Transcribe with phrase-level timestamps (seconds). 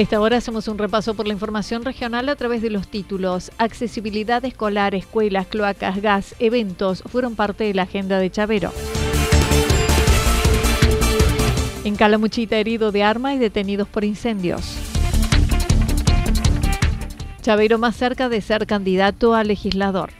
[0.00, 3.52] Esta hora hacemos un repaso por la información regional a través de los títulos.
[3.58, 8.72] Accesibilidad escolar, escuelas, cloacas, gas, eventos fueron parte de la agenda de Chavero.
[11.84, 14.74] En Calamuchita herido de arma y detenidos por incendios.
[17.42, 20.19] Chavero más cerca de ser candidato a legislador.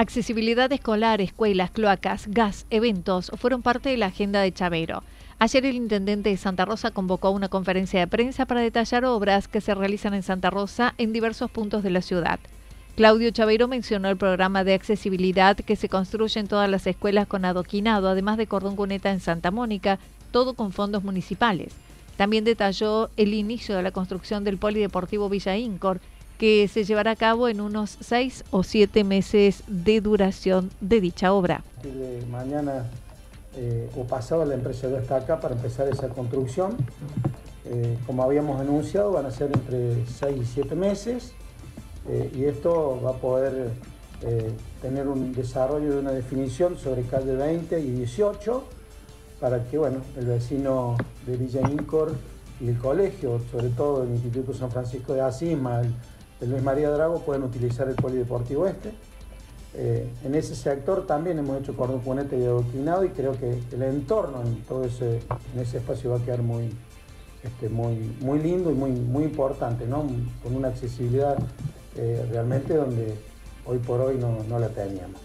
[0.00, 5.02] Accesibilidad escolar, escuelas, cloacas, gas, eventos fueron parte de la agenda de Chavero.
[5.40, 9.60] Ayer el intendente de Santa Rosa convocó una conferencia de prensa para detallar obras que
[9.60, 12.38] se realizan en Santa Rosa en diversos puntos de la ciudad.
[12.94, 17.44] Claudio Chavero mencionó el programa de accesibilidad que se construye en todas las escuelas con
[17.44, 19.98] adoquinado, además de cordón cuneta en Santa Mónica,
[20.30, 21.72] todo con fondos municipales.
[22.16, 26.00] También detalló el inicio de la construcción del Polideportivo Villa Incor,
[26.38, 31.32] que se llevará a cabo en unos seis o siete meses de duración de dicha
[31.32, 31.62] obra.
[32.30, 32.86] Mañana
[33.56, 36.76] eh, o pasado la empresa ya está acá para empezar esa construcción.
[37.64, 41.32] Eh, como habíamos anunciado, van a ser entre seis y siete meses
[42.08, 43.72] eh, y esto va a poder
[44.82, 48.64] tener un desarrollo de una definición sobre calle 20 y 18
[49.38, 52.16] para que bueno, el vecino de Villa Incor
[52.60, 55.94] y el colegio, sobre todo el Instituto San Francisco de Asís, el
[56.46, 58.92] Luis María Drago pueden utilizar el polideportivo este.
[59.74, 62.00] Eh, en ese sector también hemos hecho cordón
[62.32, 65.20] y adoctrinado y creo que el entorno en todo ese,
[65.54, 66.70] en ese espacio va a quedar muy,
[67.42, 70.06] este, muy, muy lindo y muy, muy importante, ¿no?
[70.42, 71.38] con una accesibilidad
[71.96, 73.14] eh, realmente donde
[73.66, 75.20] hoy por hoy no, no la teníamos.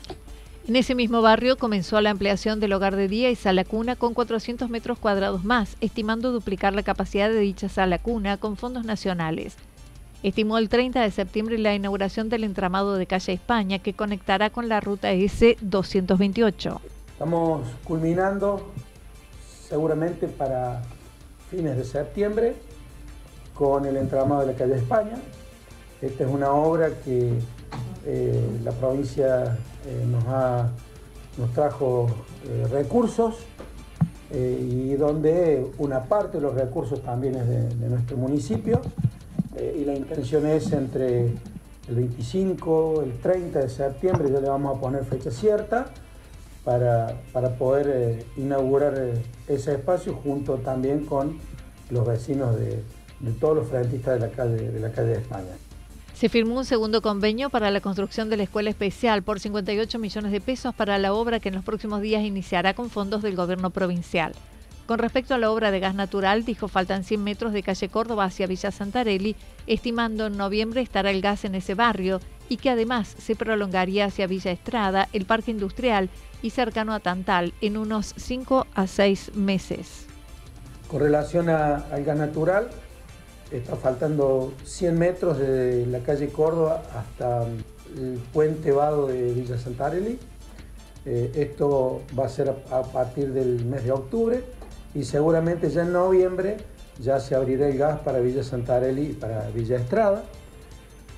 [0.68, 4.14] En ese mismo barrio comenzó la ampliación del hogar de día y sala cuna con
[4.14, 9.58] 400 metros cuadrados más, estimando duplicar la capacidad de dicha sala cuna con fondos nacionales
[10.24, 14.70] estimó el 30 de septiembre la inauguración del entramado de calle España que conectará con
[14.70, 16.80] la ruta S228.
[17.12, 18.72] Estamos culminando
[19.68, 20.82] seguramente para
[21.52, 22.56] fines de septiembre
[23.54, 25.18] con el entramado de la calle España.
[26.02, 27.34] Esta es una obra que
[28.06, 30.24] eh, la provincia eh, nos,
[31.38, 32.08] nos trajo
[32.48, 33.36] eh, recursos
[34.36, 38.82] y donde una parte de los recursos también es de nuestro municipio.
[39.56, 41.26] Eh, y la intención es entre
[41.88, 45.88] el 25, el 30 de septiembre, ya le vamos a poner fecha cierta
[46.64, 47.16] para,
[47.58, 51.38] poder eh, inaugurar eh, ese espacio junto también con
[51.90, 52.82] los vecinos de,
[53.40, 53.68] todos los
[54.36, 55.54] calle, de la calle de España.
[56.14, 60.32] Se firmó un segundo convenio para la construcción de la escuela especial por 58 millones
[60.32, 63.72] de pesos para la obra que en los próximos días iniciará con fondos del gobierno
[63.72, 64.34] provincial.
[64.86, 68.26] Con respecto a la obra de gas natural, dijo faltan 100 metros de calle Córdoba
[68.26, 72.20] hacia Villa Santarelli, estimando en noviembre estará el gas en ese barrio
[72.50, 76.10] y que además se prolongaría hacia Villa Estrada, el parque industrial
[76.42, 80.06] y cercano a Tantal en unos 5 a 6 meses.
[80.90, 82.70] Con relación al gas natural,
[83.52, 87.46] está faltando 100 metros de la calle Córdoba hasta
[87.98, 90.20] el puente Vado de Villa Santarelli.
[91.06, 94.44] Eh, esto va a ser a, partir del mes de octubre
[94.94, 96.58] y seguramente ya en noviembre
[97.00, 100.24] ya se abrirá el gas para Villa Santarelli y para Villa Estrada.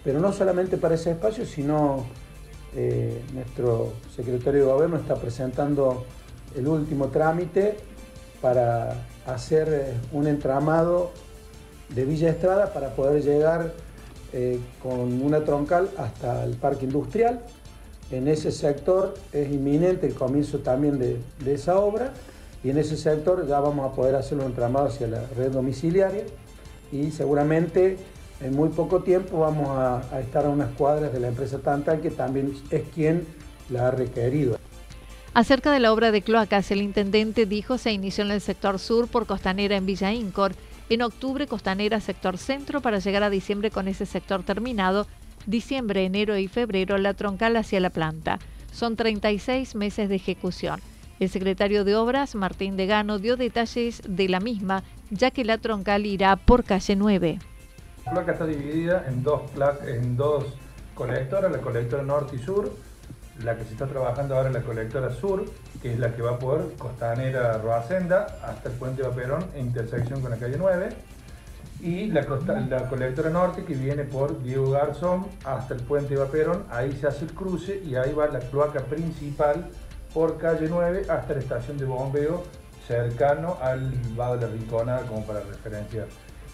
[0.04, 2.06] Pero no solamente para ese espacio, sino
[2.75, 6.06] eh, nuestro secretario de gobierno está presentando
[6.56, 7.77] el último trámite
[8.42, 8.95] para
[9.25, 11.12] hacer eh, un entramado
[11.89, 13.74] de Villa Estrada para poder llegar
[14.33, 17.42] eh, con una troncal hasta el parque industrial.
[18.12, 21.19] En ese sector es inminente el comienzo también de,
[21.51, 22.12] esa obra
[22.65, 26.23] y en ese sector ya vamos a poder hacer un entramado hacia la red domiciliaria
[26.91, 27.97] y seguramente
[28.41, 32.09] en muy poco tiempo vamos a, estar a unas cuadras de la empresa Tantal que
[32.09, 33.27] también es quien
[33.69, 34.57] la ha requerido.
[35.35, 39.09] Acerca de la obra de cloacas, el intendente dijo se inició en el sector sur
[39.09, 40.53] por Costanera en Villa Incor,
[40.89, 45.06] en octubre Costanera sector centro para llegar a diciembre con ese sector terminado,
[45.45, 48.39] diciembre, enero y febrero la troncal hacia la planta.
[48.71, 50.81] Son 36 meses de ejecución.
[51.19, 56.06] El secretario de Obras, Martín Degano, dio detalles de la misma, ya que la troncal
[56.06, 57.39] irá por calle 9.
[58.06, 59.41] La placa está dividida en dos,
[59.88, 60.45] en dos
[60.94, 62.71] colectoras, la colectora norte y sur
[63.44, 65.45] la que se está trabajando ahora en la colectora sur,
[65.81, 70.38] que es la que va por Costanera Roacenda hasta el puente Vaperón intersección con la
[70.38, 70.89] calle 9.
[71.81, 72.21] Y la,
[72.69, 77.25] la colectora norte que viene por Diego Garzón hasta el puente Vaperón, ahí se hace
[77.25, 79.67] el cruce y ahí va la cloaca principal
[80.15, 82.41] por calle 9 hasta la estación de bombeo
[82.88, 86.06] cercano al vado de la Rinconada como para referencia.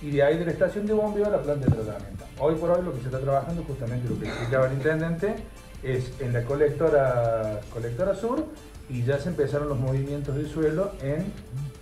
[0.01, 2.25] Y de ahí de la estación de bombeo a la planta de tratamiento.
[2.39, 5.35] Hoy por hoy lo que se está trabajando, justamente lo que explicaba el intendente,
[5.83, 8.43] es en la colectora, colectora sur
[8.89, 11.31] y ya se empezaron los movimientos de suelo en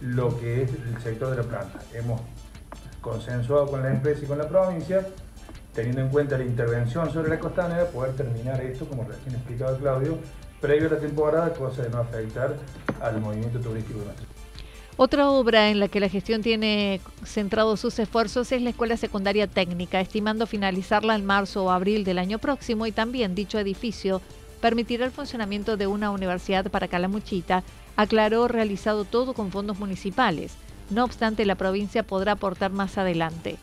[0.02, 1.80] lo que es el sector de la planta.
[1.94, 2.20] Hemos
[3.00, 5.08] consensuado con la empresa y con la provincia,
[5.74, 10.18] teniendo en cuenta la intervención sobre la costanera, poder terminar esto, como recién explicaba Claudio,
[10.62, 12.56] previo a la temporada, cosa de no afectar
[13.02, 14.40] al movimiento turístico nuestro
[15.02, 19.48] otra obra en la que la gestión tiene centrados sus esfuerzos es la Escuela Secundaria
[19.48, 24.22] Técnica, estimando finalizarla en marzo o abril del año próximo y también dicho edificio
[24.60, 27.64] permitirá el funcionamiento de una universidad para Calamuchita,
[27.96, 30.56] aclaró realizado todo con fondos municipales.
[30.90, 33.56] No obstante, la provincia podrá aportar más adelante.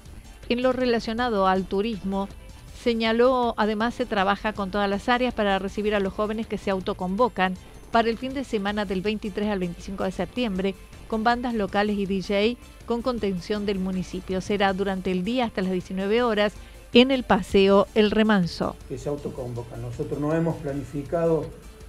[0.48, 2.30] En lo relacionado al turismo,
[2.86, 6.70] señaló además se trabaja con todas las áreas para recibir a los jóvenes que se
[6.70, 7.56] autoconvocan
[7.90, 10.74] para el fin de semana del 23 al 25 de septiembre
[11.08, 12.56] con bandas locales y DJ
[12.86, 14.40] con contención del municipio.
[14.40, 16.52] Será durante el día hasta las 19 horas
[16.92, 18.76] en el Paseo El Remanso.
[18.88, 19.82] Que se autoconvocan.
[19.82, 21.44] Nosotros no hemos planificado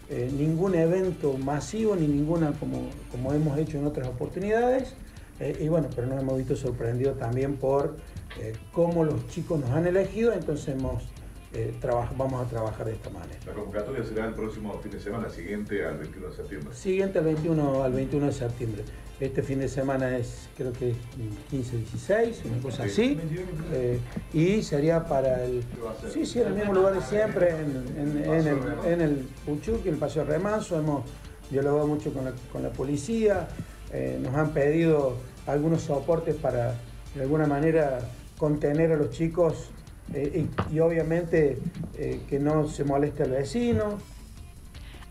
[0.09, 4.95] eh, ningún evento masivo ni ninguna como, como hemos hecho en otras oportunidades.
[5.39, 7.97] Eh, y bueno, pero nos hemos visto sorprendidos también por
[8.39, 11.03] eh, cómo los chicos nos han elegido, entonces hemos
[11.53, 11.73] eh,
[12.17, 13.39] vamos a trabajar de esta manera.
[13.45, 16.75] La convocatoria será el próximo fin de semana, siguiente al 21 de septiembre.
[16.75, 18.83] Siguiente al 21, al 21 de septiembre.
[19.19, 20.93] Este fin de semana es, creo que
[21.49, 23.17] 15, 16, una cosa así.
[23.73, 23.99] Eh,
[24.33, 25.63] y sería para el.
[26.13, 29.99] Sí, sí, en el mismo lugar de siempre, en, el, en el Puchuqui, en el
[29.99, 30.77] Paseo Remanso.
[30.77, 31.05] Hemos
[31.49, 33.47] dialogado mucho con la, con la policía.
[33.91, 35.15] Eh, nos han pedido
[35.47, 36.75] algunos soportes para,
[37.15, 37.99] de alguna manera,
[38.37, 39.69] contener a los chicos
[40.13, 41.57] eh, y, obviamente
[41.97, 43.97] eh, que no se moleste al vecino.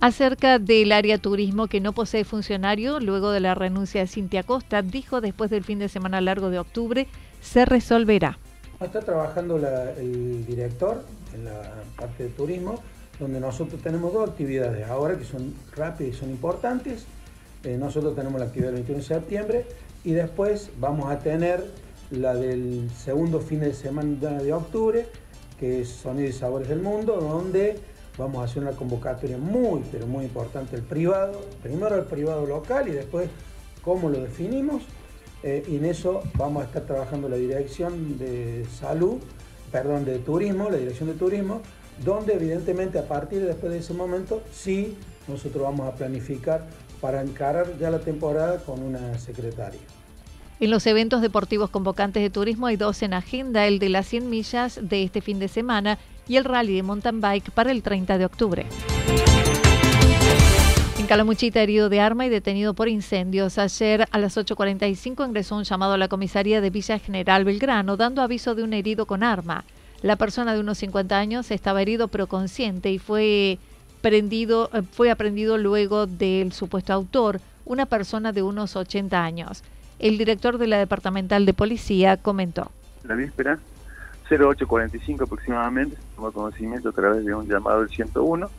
[0.01, 4.83] Acerca del área turismo que no posee funcionario, luego de la renuncia de Cintia Costa,
[4.83, 7.09] dijo después del fin de semana largo de octubre,
[7.41, 8.39] se resolverá.
[8.81, 9.57] Está trabajando
[9.99, 11.03] el director
[11.35, 12.83] en la parte de turismo,
[13.19, 17.07] donde nosotros tenemos dos actividades ahora que son rápidas y son importantes.
[17.65, 19.67] Eh, nosotros tenemos la actividad del 21 de septiembre
[20.05, 21.65] y después vamos a tener
[22.11, 25.07] la del segundo fin de semana de octubre,
[25.59, 27.79] que es Sonidos y Sabores del Mundo, donde
[28.19, 32.89] vamos a hacer una convocatoria muy, pero muy importante el privado, primero el privado local
[32.89, 33.29] y después
[33.83, 34.83] cómo lo definimos.
[35.43, 39.19] Eh, y en eso vamos a estar trabajando la dirección de salud,
[39.71, 41.61] perdón, de turismo, la dirección de turismo,
[42.05, 44.97] donde evidentemente a partir de después de ese momento sí
[45.29, 46.67] nosotros vamos a planificar
[47.01, 49.81] para encarar ya la temporada con una secretaria.
[50.59, 54.31] En los eventos deportivos convocantes de turismo hay dos en agenda, el de las 100
[54.31, 58.17] millas de este fin de semana y el rally de mountain bike para el 30
[58.17, 58.67] de octubre.
[60.99, 63.59] En Calamuchita, herido de arma y detenido por incendios.
[63.59, 68.23] Ayer a las 8.45 ingresó un llamado a la comisaría de Villa General Belgrano dando
[68.23, 69.65] aviso de un herido con arma.
[70.01, 73.59] La persona de unos 50 años estaba herido pero consciente y fue,
[74.01, 79.63] prendido, fue aprendido luego del supuesto autor, una persona de unos 80 años.
[79.99, 82.71] El director de la Departamental de Policía comentó.
[83.05, 83.59] la víspera,
[84.29, 88.51] 0845 aproximadamente, se tomó conocimiento a través de un llamado del 101,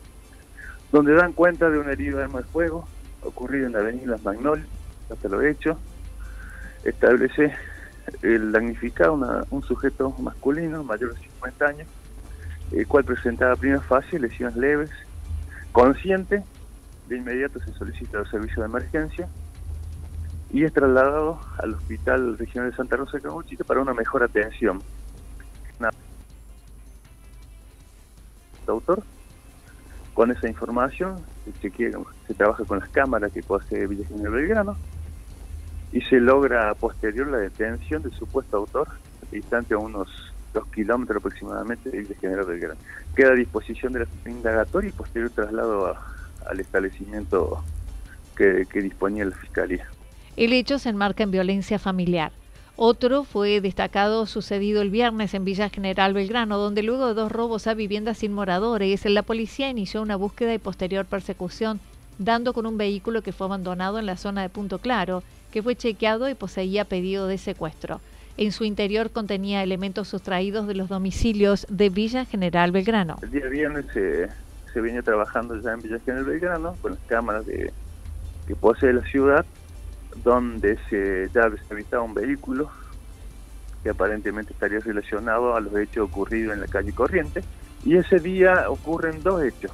[0.92, 2.88] donde dan cuenta de una herida de arma de fuego
[3.22, 4.66] ocurrida en la avenida Magnol,
[5.12, 5.78] hasta lo hecho,
[6.84, 7.54] establece
[8.24, 11.88] el damnificado, un sujeto masculino mayor de 50 años,
[12.72, 14.90] el cual presentaba primera fase lesiones leves,
[15.72, 16.44] consciente,
[17.08, 19.30] de inmediato se solicita el servicio de emergencia
[20.52, 24.82] y es trasladado al Hospital Regional de Santa Rosa de Camuchita para una mejor atención.
[28.68, 29.02] autor
[30.14, 31.24] con esa información
[31.62, 34.78] se, trabaja con las cámaras que posee Villa General Belgrano
[35.94, 38.90] y se logra posterior la detención del supuesto autor
[39.32, 40.10] distante a unos
[40.54, 42.80] dos kilómetros aproximadamente de Villa General Belgrano.
[43.16, 45.96] Queda a disposición de la indagatoria y posterior traslado
[46.46, 47.64] al establecimiento
[48.36, 49.88] que disponía la Fiscalía.
[50.38, 52.32] El hecho se enmarca en violencia familiar.
[52.76, 57.66] Otro fue destacado sucedido el viernes en Villa General Belgrano, donde luego de dos robos
[57.66, 61.80] a viviendas sin moradores, la policía inició una búsqueda y posterior persecución,
[62.20, 65.76] dando con un vehículo que fue abandonado en la zona de Punto Claro, que fue
[65.76, 68.00] chequeado y poseía pedido de secuestro.
[68.38, 73.18] En su interior contenía elementos sustraídos de los domicilios de Villa General Belgrano.
[73.24, 74.30] El día viernes se,
[74.80, 77.74] venía trabajando ya en Villa General Belgrano con las cámaras de,
[78.48, 79.44] que posee la ciudad
[80.24, 82.70] donde se ya deshabitaba un vehículo
[83.84, 87.44] que aparentemente estaría relacionado a los hechos ocurridos en la calle Corriente.
[87.86, 89.72] Y ese día ocurren dos hechos,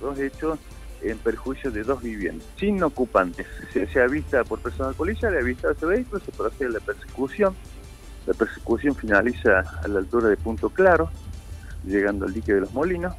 [0.00, 0.58] dos hechos
[1.02, 3.46] en perjuicio de dos viviendas, sin ocupantes.
[3.72, 7.54] Se, se avista por personal policial, se avista ese vehículo, se procede la persecución.
[8.26, 11.10] La persecución finaliza a la altura de Punto Claro,
[11.84, 13.14] llegando al dique de los Molinos.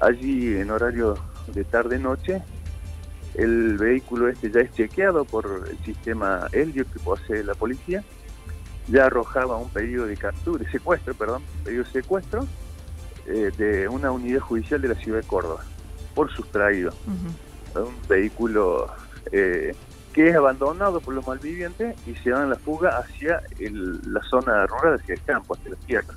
[0.00, 1.16] Allí, en horario
[1.54, 2.42] de tarde-noche,
[3.34, 8.02] el vehículo este ya es chequeado por el sistema Helio que posee la policía.
[8.88, 12.46] Ya arrojaba un pedido de captura, de secuestro, perdón, pedido de secuestro
[13.26, 15.62] eh, de una unidad judicial de la ciudad de Córdoba
[16.14, 16.92] por sustraído.
[17.74, 18.88] Un vehículo
[19.30, 19.74] eh,
[20.12, 24.94] que es abandonado por los malvivientes y se dan la fuga hacia la zona rural,
[24.94, 26.16] hacia el campo, hacia las tierras.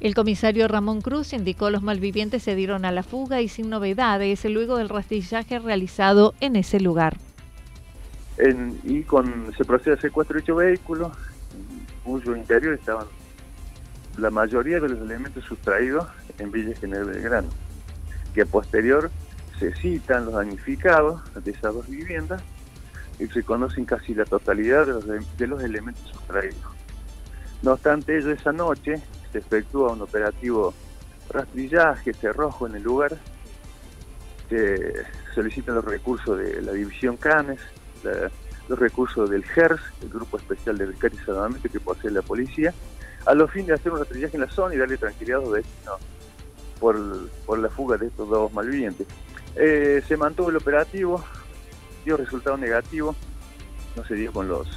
[0.00, 4.46] El comisario Ramón Cruz indicó los malvivientes se dieron a la fuga y sin novedades
[4.46, 7.18] luego del rastrillaje realizado en ese lugar.
[8.84, 11.12] y con se procede al secuestro de dicho vehículo,
[12.02, 13.06] cuyo interior estaban
[14.16, 16.06] la mayoría de los elementos sustraídos
[16.38, 17.48] en Villa General Belgrano,
[18.34, 19.10] que a posterior
[19.58, 22.42] se citan los damnificados de esas dos viviendas
[23.18, 26.56] y se conocen casi la totalidad de los, de los elementos sustraídos.
[27.60, 30.74] No obstante ello, esa noche se efectúa un operativo
[31.28, 33.16] rastrillaje, cerrojo en el lugar,
[34.48, 34.92] se
[35.34, 37.60] solicitan los recursos de la División Canes,
[38.68, 42.74] los recursos del GERS, el Grupo Especial de Rescate y Salvamento que posee la policía,
[43.26, 45.52] a los fines de hacer un rastrillaje en la zona y darle tranquilidad a los
[45.52, 46.00] vecinos
[46.80, 49.06] por, por la fuga de estos dos malvivientes.
[49.56, 51.22] Eh, se mantuvo el operativo,
[52.04, 53.14] dio resultado negativo,
[53.96, 54.68] no se dio con los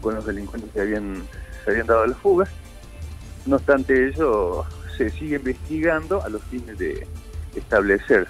[0.00, 1.26] con los delincuentes que habían,
[1.64, 2.46] se habían dado la fuga.
[3.46, 4.64] No obstante ello,
[4.96, 7.06] se sigue investigando a los fines de
[7.54, 8.26] establecer,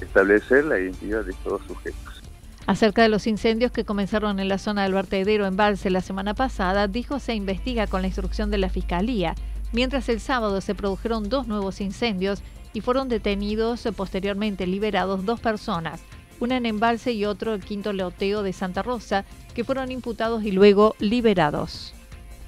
[0.00, 2.22] establecer la identidad de estos sujetos.
[2.66, 6.34] Acerca de los incendios que comenzaron en la zona del vertedero en Valse la semana
[6.34, 9.34] pasada, dijo se investiga con la instrucción de la Fiscalía,
[9.72, 12.40] mientras el sábado se produjeron dos nuevos incendios
[12.72, 16.00] y fueron detenidos posteriormente liberados dos personas,
[16.38, 20.52] una en Embalse y otro el quinto leoteo de Santa Rosa, que fueron imputados y
[20.52, 21.94] luego liberados.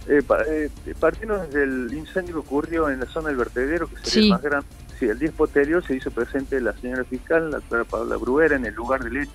[0.07, 0.71] Eh, eh,
[1.01, 4.67] partiendo del incendio que ocurrió en la zona del vertedero, que sería el más grande,
[4.99, 8.67] sí, el día posterior se hizo presente la señora fiscal, la doctora Paula Bruera, en
[8.67, 9.33] el lugar del hecho,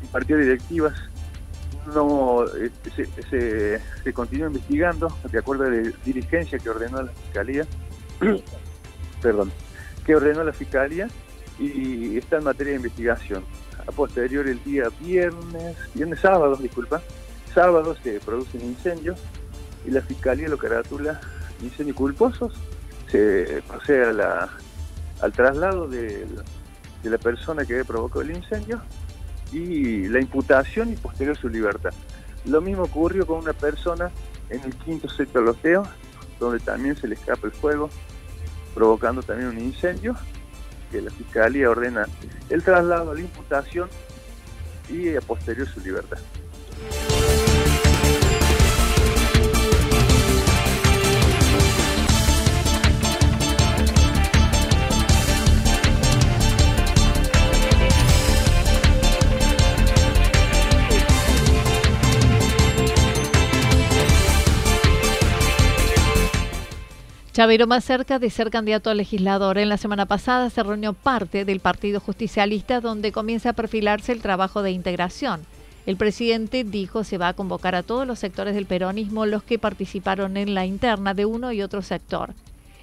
[0.00, 0.94] impartió directivas,
[1.92, 2.90] no este,
[3.28, 7.66] se, se, continúa investigando, de acuerdo a la dirigencia que ordenó la fiscalía,
[9.22, 9.50] perdón,
[10.06, 11.08] que ordenó la fiscalía
[11.58, 13.44] y está en materia de investigación.
[13.86, 17.02] A posterior, el día viernes, viernes sábado, disculpa,
[17.52, 19.14] sábado se produce un incendio
[19.84, 21.20] y la fiscalía lo caratula
[21.62, 22.54] incendios culposos,
[23.10, 24.22] se procede
[25.20, 26.26] al traslado de,
[27.02, 28.80] la persona que provocado el incendio
[29.52, 31.92] y la imputación y posterior su libertad.
[32.46, 34.10] Lo mismo ocurrió con una persona
[34.48, 35.86] en el quinto sector loteo,
[36.40, 37.90] donde también se le escapa el fuego,
[38.74, 40.16] provocando también un incendio,
[40.90, 42.06] que la fiscalía ordena
[42.48, 43.88] el traslado, la imputación
[44.88, 46.18] y a posterior su libertad.
[67.34, 69.58] Chavero más cerca de ser candidato a legislador.
[69.58, 74.22] En la semana pasada se reunió parte del Partido Justicialista donde comienza a perfilarse el
[74.22, 75.44] trabajo de integración.
[75.84, 79.58] El presidente dijo se va a convocar a todos los sectores del peronismo los que
[79.58, 82.34] participaron en la interna de uno y otro sector.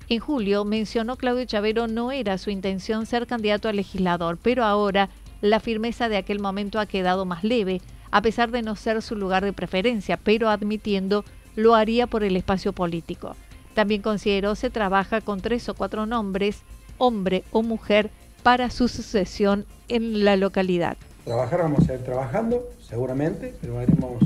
[0.10, 5.08] En julio mencionó Claudio Chavero no era su intención ser candidato a legislador, pero ahora
[5.40, 7.80] la firmeza de aquel momento ha quedado más leve,
[8.12, 11.24] a pesar de no ser su lugar de preferencia, pero admitiendo
[11.56, 13.38] lo haría por el espacio político.
[13.74, 16.62] También consideró se trabaja con tres o cuatro nombres,
[16.98, 18.10] hombre o mujer,
[18.44, 20.98] para su sucesión en la localidad.
[21.26, 24.22] Trabajar vamos a ir trabajando, seguramente, pero veremos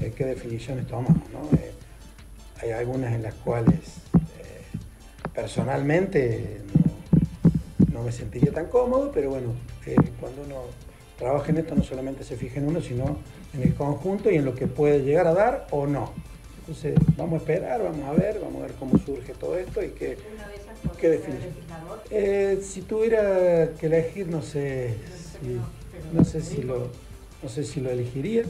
[0.00, 1.22] eh, qué definiciones tomamos.
[1.54, 1.72] Eh,
[2.62, 3.74] hay algunas en las cuales
[4.14, 4.62] eh,
[5.34, 6.62] personalmente
[7.92, 9.54] no, me sentiría tan cómodo, pero bueno,
[10.20, 10.54] cuando uno
[11.18, 13.18] trabaja en esto no solamente se fija en uno, sino
[13.54, 16.12] en el conjunto y en lo que puede llegar a dar o no.
[16.68, 19.88] Entonces, vamos a esperar, vamos a ver, vamos a ver cómo surge todo esto y
[19.88, 20.18] qué,
[21.00, 21.54] qué definición.
[22.10, 24.94] Eh, si tuviera que elegir, no sé
[25.40, 25.58] si,
[26.12, 26.90] no sé si lo,
[27.42, 28.42] no sé si lo elegiría,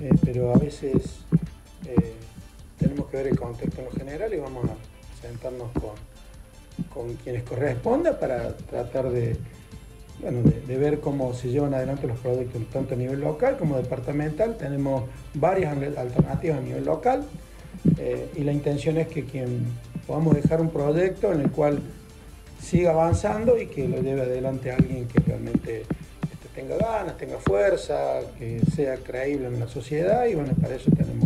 [0.00, 1.20] eh, pero a veces
[1.86, 2.14] eh,
[2.80, 5.94] tenemos que ver el contexto en lo general y vamos a sentarnos con,
[6.92, 9.36] con quienes corresponda para tratar de,
[10.26, 14.56] bueno, de, ver cómo se llevan adelante los proyectos tanto a nivel local como departamental.
[14.56, 15.04] Tenemos
[15.34, 17.24] varias alternativas a nivel local
[17.96, 19.66] eh, y la intención es que quien
[20.04, 21.80] podamos dejar un proyecto en el cual
[22.60, 28.18] siga avanzando y que lo lleve adelante alguien que realmente este, tenga ganas, tenga fuerza,
[28.36, 31.25] que sea creíble en la sociedad y bueno, para eso tenemos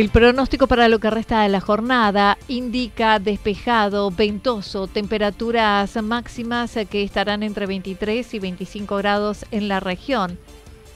[0.00, 7.02] El pronóstico para lo que resta de la jornada indica despejado, ventoso, temperaturas máximas que
[7.02, 10.38] estarán entre 23 y 25 grados en la región,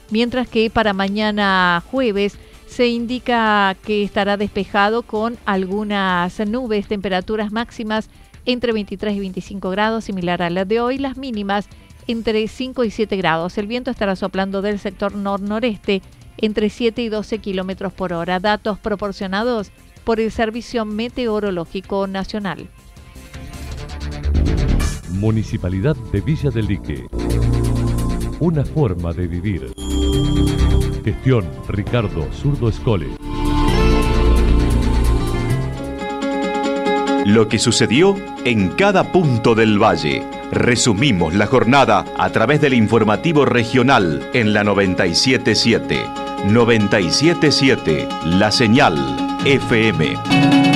[0.09, 8.09] mientras que para mañana jueves se indica que estará despejado con algunas nubes, temperaturas máximas
[8.47, 11.67] entre 23 y 25 grados, similar a las de hoy, las mínimas
[12.07, 13.55] entre 5 y 7 grados.
[13.59, 16.01] El viento estará soplando del sector nor-noreste
[16.37, 19.71] entre 7 y 12 kilómetros por hora, datos proporcionados
[20.03, 22.69] por el Servicio Meteorológico Nacional.
[25.11, 27.07] Municipalidad de Villa del Lique.
[28.39, 29.73] Una forma de vivir.
[31.03, 33.07] Gestión Ricardo Zurdo Escole.
[37.25, 40.21] Lo que sucedió en cada punto del valle.
[40.51, 46.24] Resumimos la jornada a través del informativo regional en la 977.
[46.45, 48.95] 977 La Señal
[49.45, 50.74] FM.